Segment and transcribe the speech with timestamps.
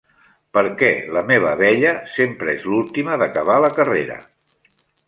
[0.57, 4.23] Per què la meva abella sempre és l'última d'acabar la carrera?